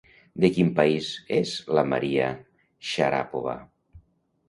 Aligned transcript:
De 0.45 0.49
quin 0.55 0.71
país 0.79 1.09
és 1.41 1.53
la 1.79 1.85
María 1.91 2.33
Sharapova? 2.93 3.59